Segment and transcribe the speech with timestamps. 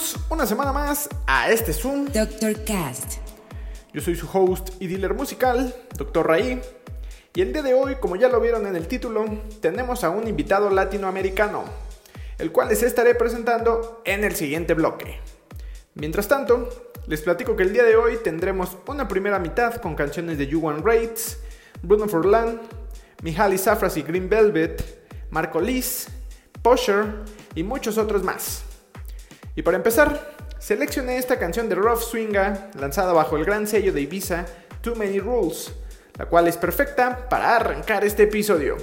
[0.00, 2.06] Bienvenidos una semana más a este Zoom.
[2.06, 2.64] Dr.
[2.64, 3.18] Cast.
[3.92, 6.26] Yo soy su host y dealer musical, Dr.
[6.26, 6.62] Raí.
[7.34, 9.26] Y el día de hoy, como ya lo vieron en el título,
[9.60, 11.64] tenemos a un invitado latinoamericano,
[12.38, 15.20] el cual les estaré presentando en el siguiente bloque.
[15.96, 20.38] Mientras tanto, les platico que el día de hoy tendremos una primera mitad con canciones
[20.38, 21.40] de You Rates,
[21.82, 22.58] Bruno Forlan,
[23.22, 24.82] Mihaly Safras y Green Velvet,
[25.28, 26.08] Marco Liz,
[26.62, 27.16] Posher
[27.54, 28.64] y muchos otros más.
[29.60, 34.00] Y para empezar, seleccioné esta canción de Rough Swinga, lanzada bajo el gran sello de
[34.00, 34.46] Ibiza,
[34.80, 35.70] Too Many Rules,
[36.16, 38.78] la cual es perfecta para arrancar este episodio.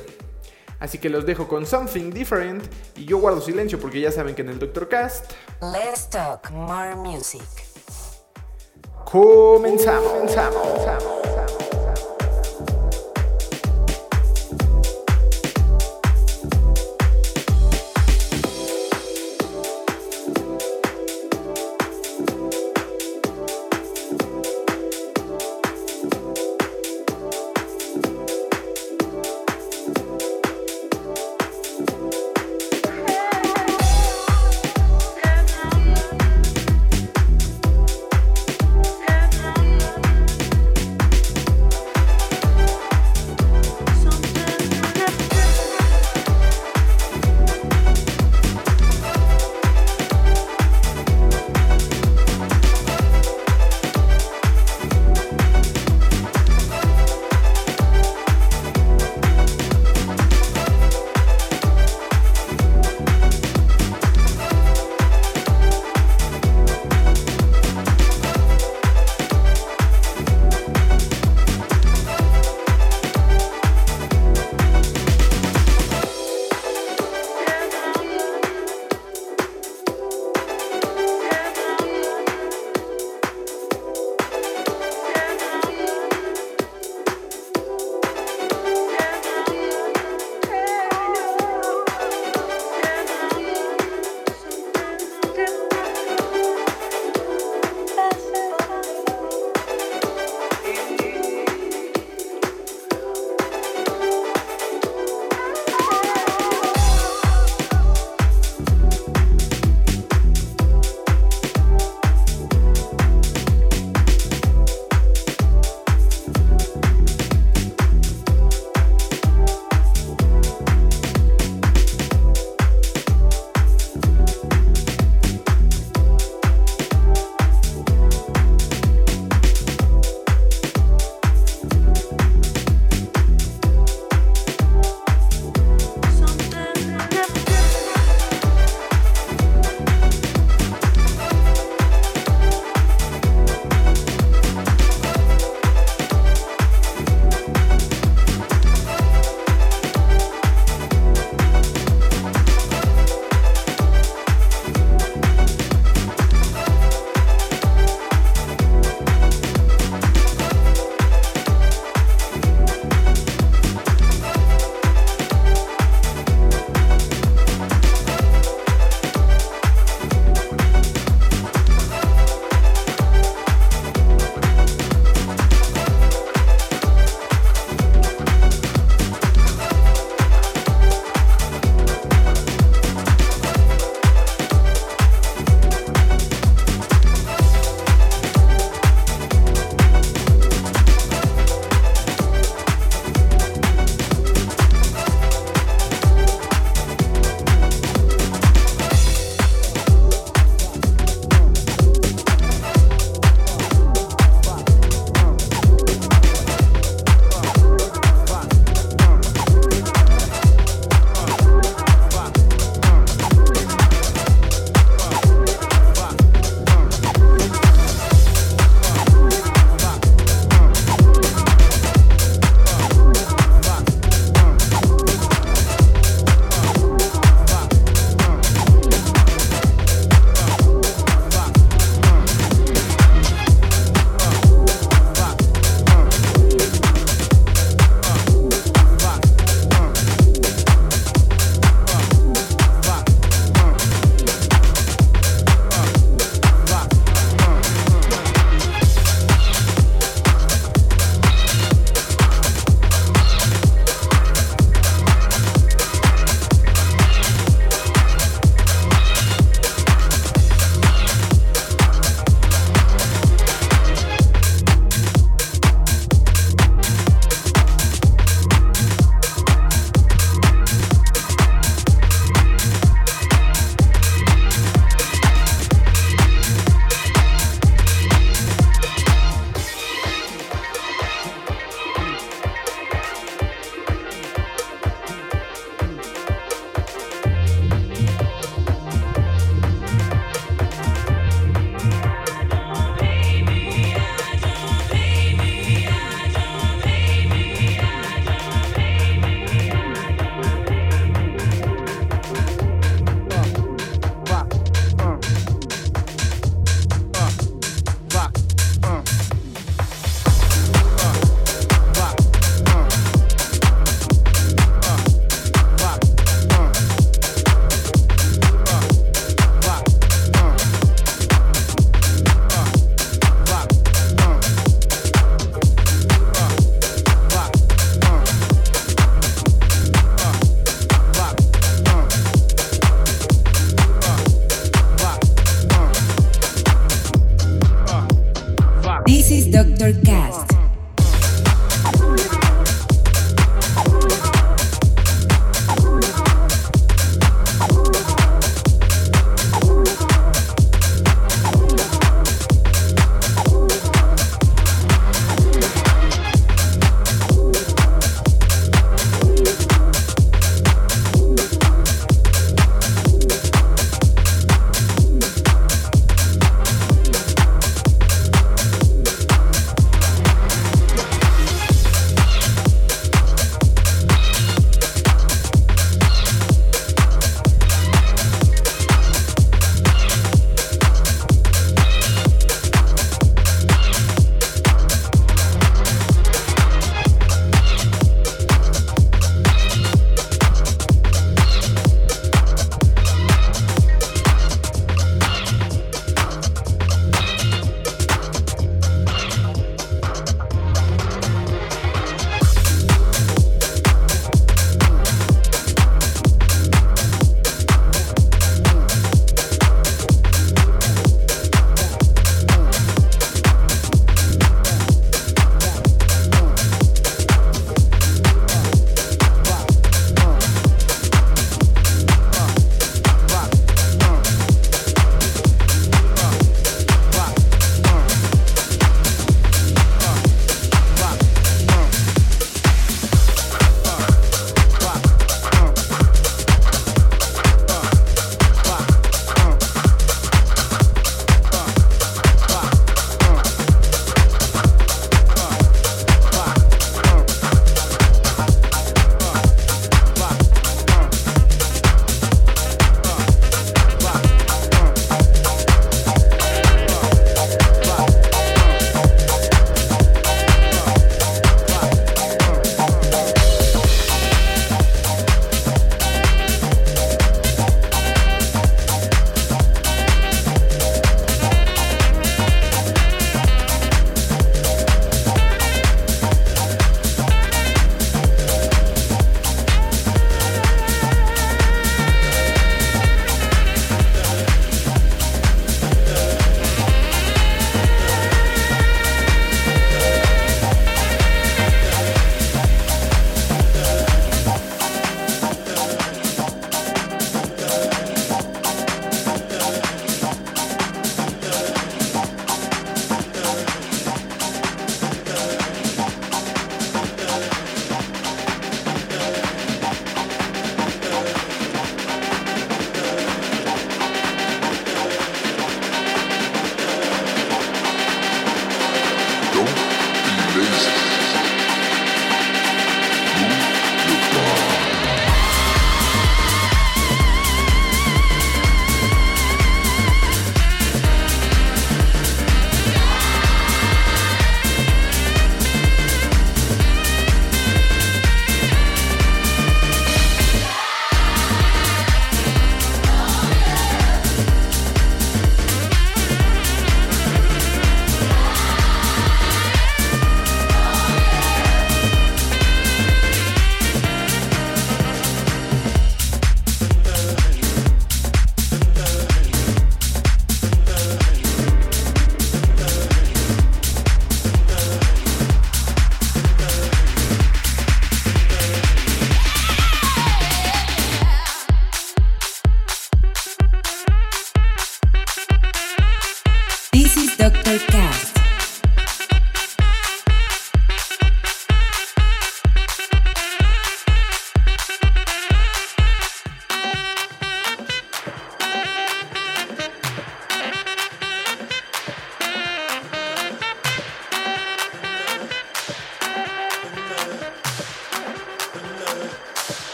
[0.79, 2.63] Así que los dejo con Something Different
[2.95, 5.31] y yo guardo silencio porque ya saben que en el Doctor Cast
[5.63, 7.41] Let's talk more music.
[9.03, 10.11] comenzamos.
[10.11, 11.36] comenzamos, comenzamos.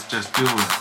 [0.00, 0.79] Let's just do it.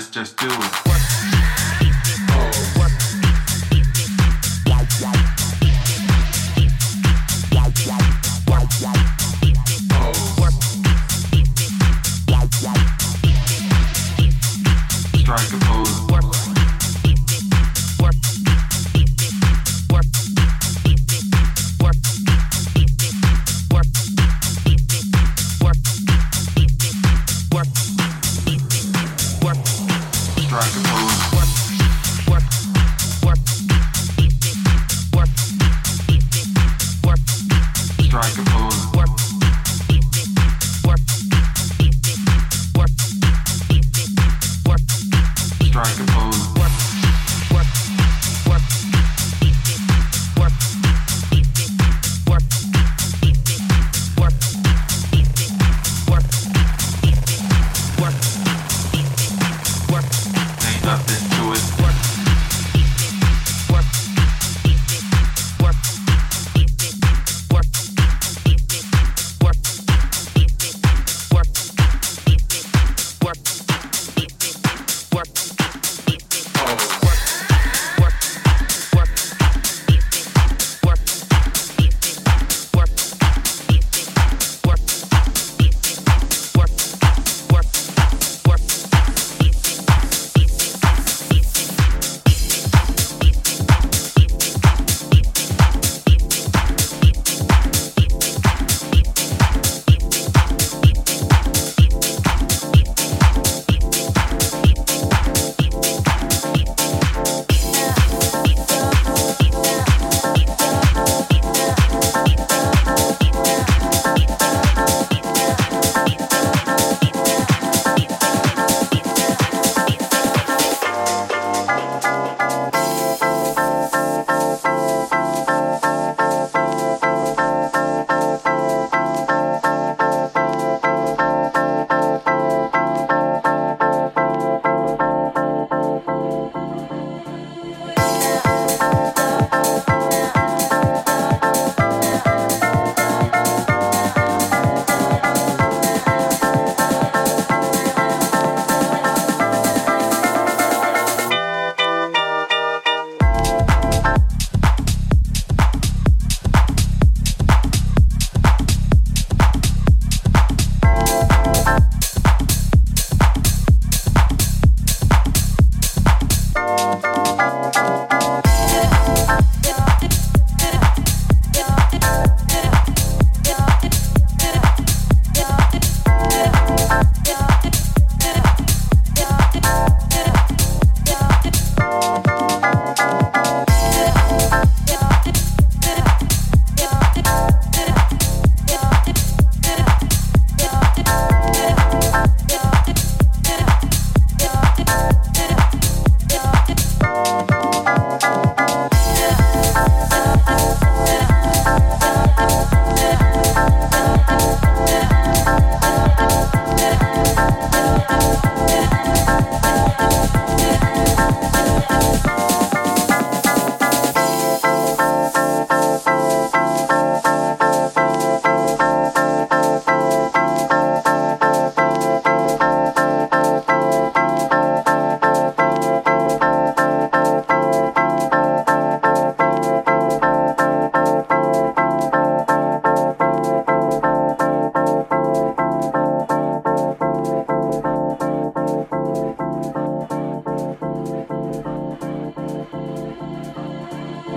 [0.00, 0.89] Let's just do it.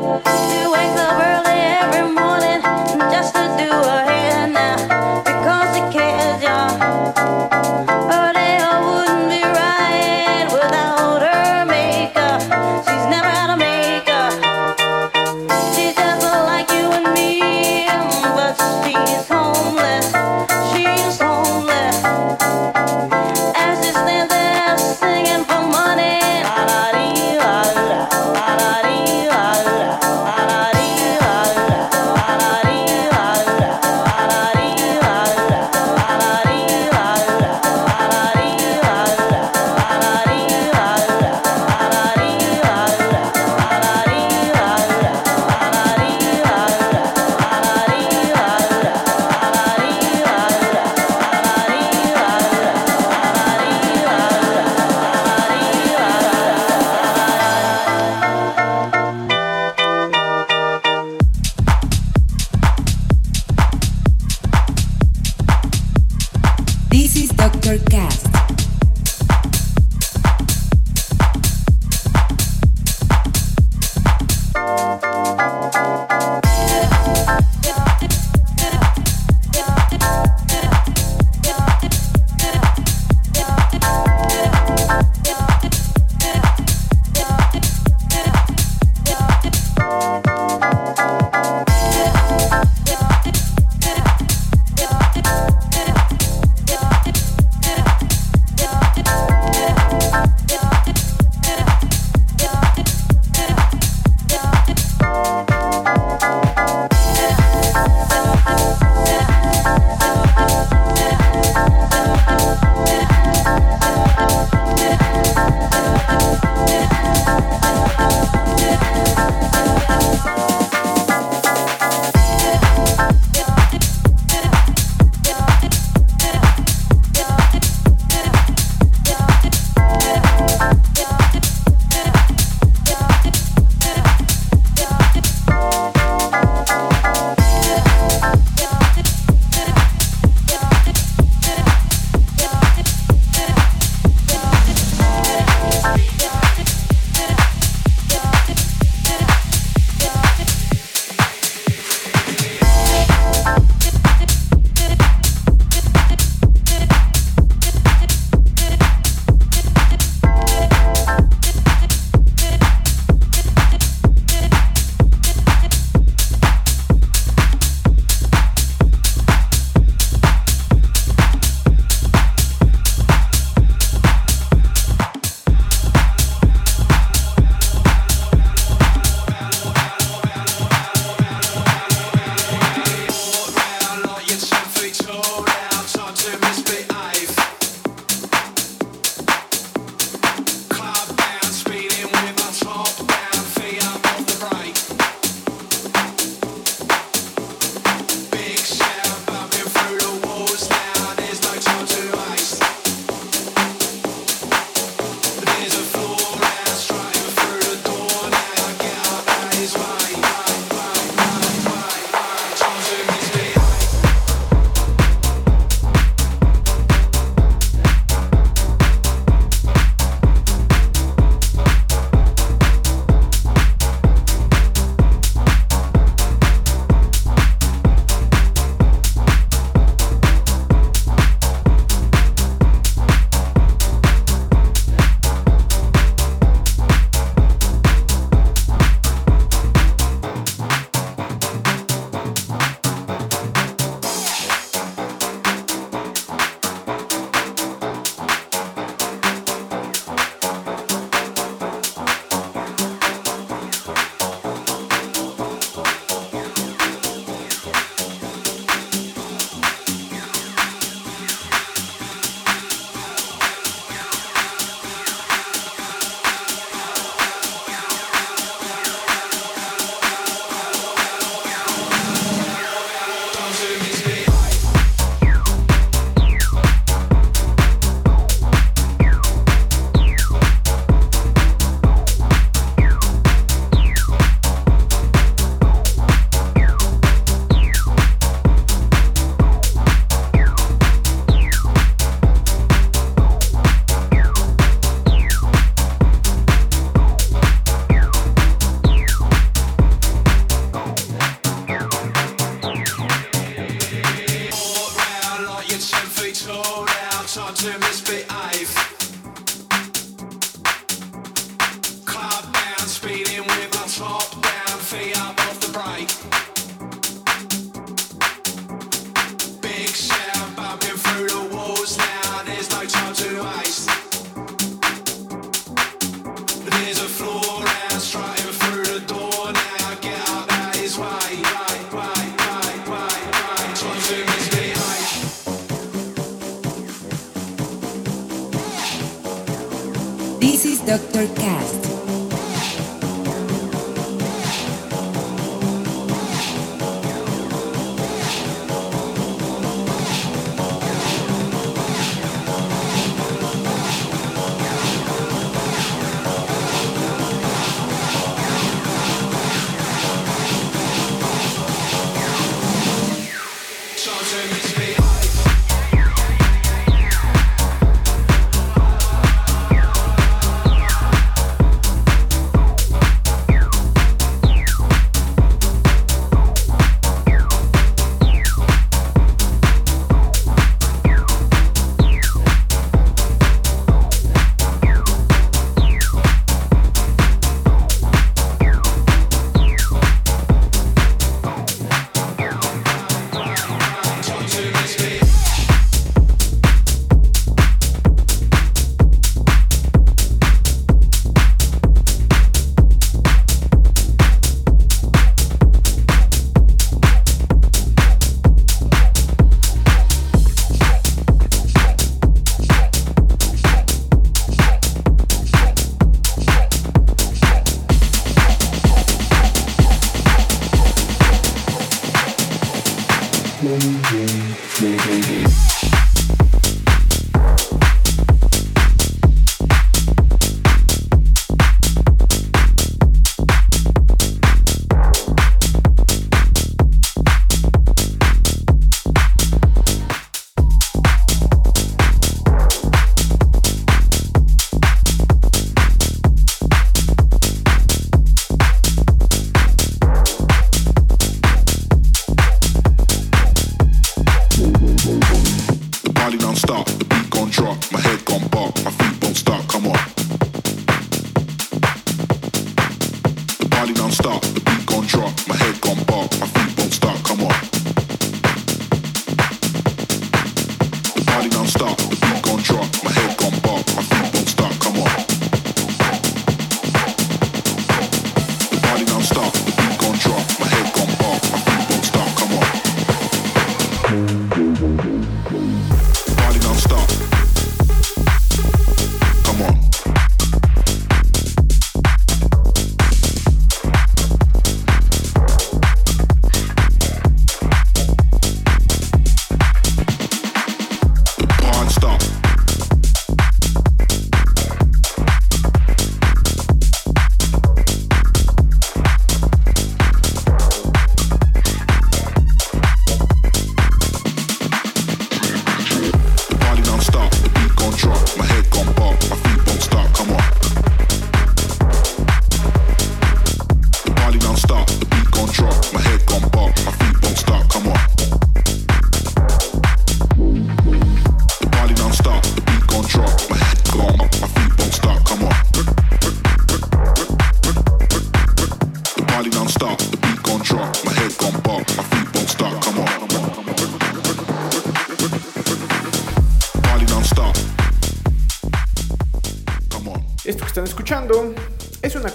[0.04, 1.03] Do I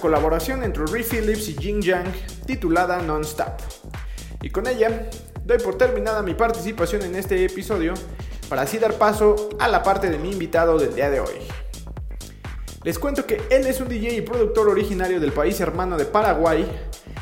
[0.08, 2.06] colaboración entre Rick Phillips y Jing Yang
[2.46, 3.58] titulada Non-Stop.
[4.40, 5.10] Y con ella
[5.44, 7.92] doy por terminada mi participación en este episodio
[8.48, 11.34] para así dar paso a la parte de mi invitado del día de hoy.
[12.84, 16.66] Les cuento que él es un DJ y productor originario del país hermano de Paraguay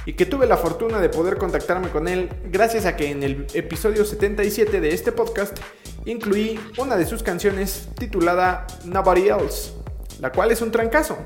[0.04, 3.48] y que tuve la fortuna de poder contactarme con él gracias a que en el
[3.54, 5.58] episodio 77 de este podcast
[6.04, 9.72] incluí una de sus canciones titulada Nobody Else,
[10.20, 11.18] la cual es un trancazo.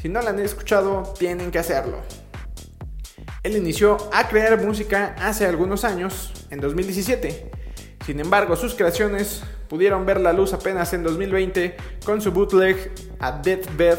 [0.00, 1.98] Si no la han escuchado, tienen que hacerlo.
[3.42, 7.50] Él inició a crear música hace algunos años, en 2017.
[8.06, 13.32] Sin embargo, sus creaciones pudieron ver la luz apenas en 2020 con su bootleg A
[13.32, 13.98] Deathbed,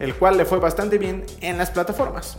[0.00, 2.38] el cual le fue bastante bien en las plataformas.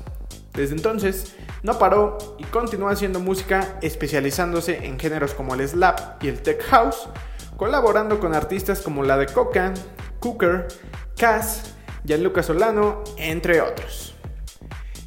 [0.53, 6.27] Desde entonces, no paró y continuó haciendo música especializándose en géneros como el slap y
[6.27, 7.07] el tech house,
[7.55, 9.73] colaborando con artistas como la de Coca,
[10.19, 10.67] Cooker,
[11.15, 11.76] Cass,
[12.07, 14.15] Gianluca Solano, entre otros.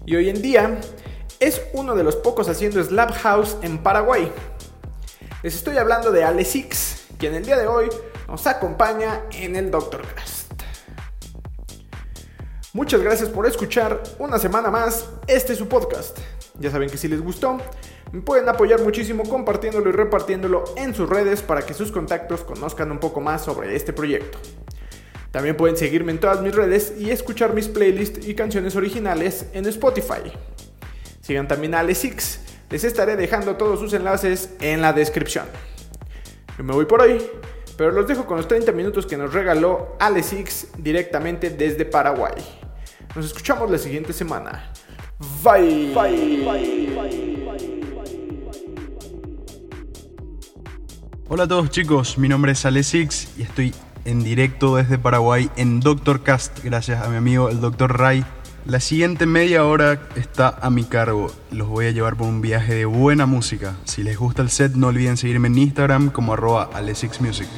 [0.04, 0.78] Y hoy en día
[1.40, 4.30] es uno de los pocos haciendo Slap House en Paraguay.
[5.42, 7.88] Les estoy hablando de Ale Six, quien el día de hoy
[8.28, 10.52] nos acompaña en el Doctor Cast.
[12.74, 16.18] Muchas gracias por escuchar una semana más este su podcast.
[16.58, 17.56] Ya saben que si les gustó,
[18.12, 22.90] me pueden apoyar muchísimo compartiéndolo y repartiéndolo en sus redes para que sus contactos conozcan
[22.90, 24.38] un poco más sobre este proyecto.
[25.30, 29.66] También pueden seguirme en todas mis redes y escuchar mis playlists y canciones originales en
[29.66, 30.32] Spotify.
[31.20, 35.46] Sigan también a Alexix, les estaré dejando todos sus enlaces en la descripción.
[36.58, 37.22] Yo me voy por hoy,
[37.76, 42.34] pero los dejo con los 30 minutos que nos regaló Alexix directamente desde Paraguay.
[43.14, 44.72] Nos escuchamos la siguiente semana.
[45.44, 45.92] Bye.
[45.94, 46.44] Bye.
[46.44, 46.90] Bye.
[51.28, 53.72] Hola a todos chicos, mi nombre es Alexix y estoy
[54.04, 58.24] en directo desde Paraguay en Doctor Cast, gracias a mi amigo el Doctor Ray.
[58.66, 61.32] La siguiente media hora está a mi cargo.
[61.50, 63.74] Los voy a llevar por un viaje de buena música.
[63.84, 66.68] Si les gusta el set, no olviden seguirme en Instagram como arroba
[67.20, 67.48] Music.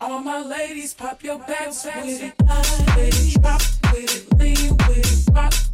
[0.00, 2.34] All my ladies, pop your backs with it.
[2.96, 3.60] Ladies, pop
[3.92, 5.67] with it, lean with it, Pop.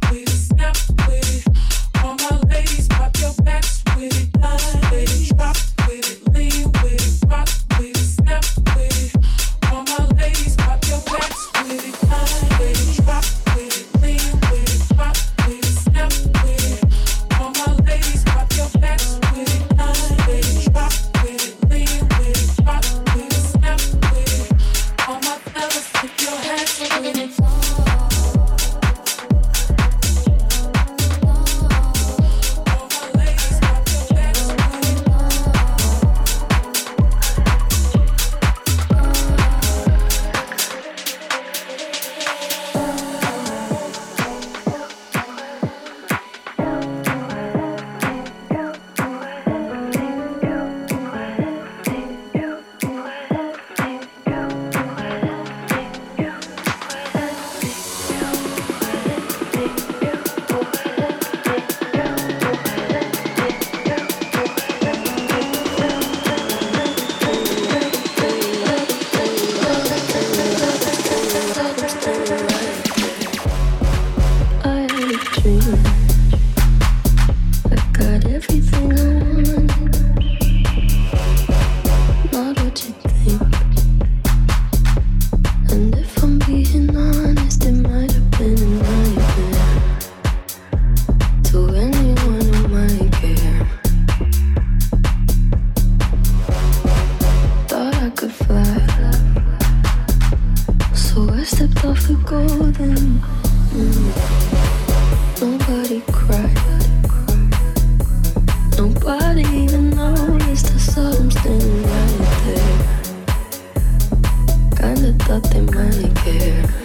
[115.25, 116.84] thought they might care.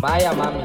[0.00, 0.64] Vaya mami.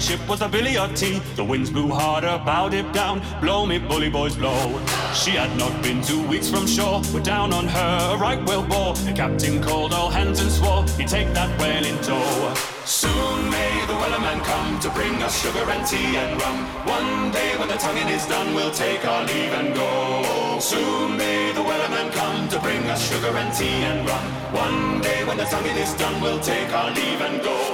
[0.00, 1.18] that ship was a Billy T.
[1.36, 4.80] The winds blew harder, bow dip down, blow me bully boys blow.
[5.14, 8.62] She had not been two weeks from shore, we're down on her, a right whale
[8.62, 8.94] bore.
[8.94, 12.54] The captain called all hands and swore he'd take that whale in tow.
[12.84, 16.58] Soon may the wellerman come to bring us sugar and tea and rum.
[16.86, 20.58] One day when the tonguing is done, we'll take our leave and go.
[20.60, 24.24] Soon may the wellerman come to bring us sugar and tea and rum.
[24.54, 27.69] One day when the tonguing is done, we'll take our leave and go.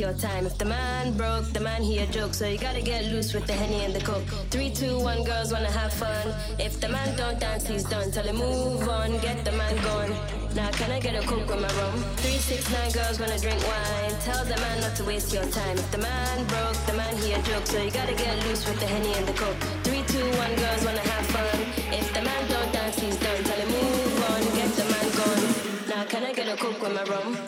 [0.00, 0.46] Your time.
[0.46, 3.46] If the man broke, the man he a joke, so you gotta get loose with
[3.46, 4.24] the henny and the coke.
[4.50, 6.26] Three, two, one, girls wanna have fun.
[6.58, 8.10] If the man don't dance, he's done.
[8.10, 10.12] Tell him move on, get the man gone.
[10.54, 12.00] Now can I get a coke with my rum?
[12.16, 14.14] Three, six, nine girls wanna drink wine.
[14.24, 15.76] Tell the man not to waste your time.
[15.76, 18.80] If the man broke, the man he a joke, so you gotta get loose with
[18.80, 19.60] the henny and the coke.
[19.84, 21.60] Three, two, one, girls wanna have fun.
[21.92, 23.44] If the man don't dance, he's done.
[23.44, 25.44] Tell him move on, get the man gone.
[25.92, 27.39] Now can I get a coke with my rum?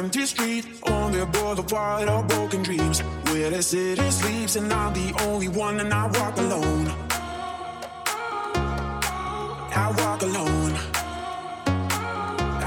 [0.00, 5.12] Empty street on the boulevard of broken dreams, where the city sleeps, and I'm the
[5.26, 6.86] only one, and I walk alone.
[9.84, 10.72] I walk alone.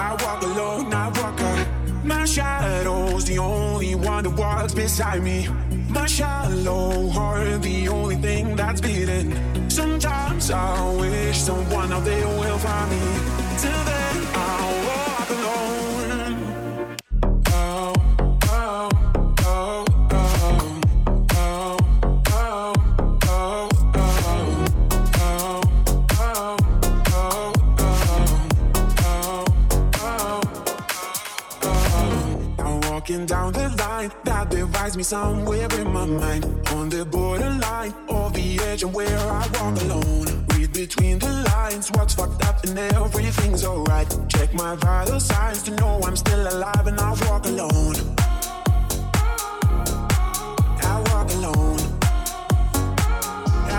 [0.07, 2.05] I walk alone, I walk out.
[2.05, 5.47] My shadow's the only one that walks beside me.
[5.89, 9.34] My shallow heart, the only thing that's beating.
[9.71, 13.22] Sometimes I wish someone out there will find me.
[39.44, 40.46] I walk alone.
[40.54, 44.08] Read between the lines, what's fucked up and everything's alright.
[44.30, 47.96] Check my vital signs to know I'm still alive and I walk alone.
[50.91, 51.80] I walk alone.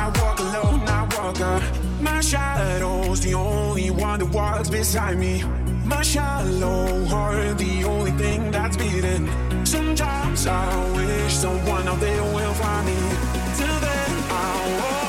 [0.03, 1.63] I walk alone, I walk out.
[2.03, 5.45] My shadow's the only one that walks beside me.
[5.87, 9.31] My shallow heart, the only thing that's beating.
[9.65, 12.97] Sometimes I wish someone out there will find me.
[13.57, 15.04] Till then, I'll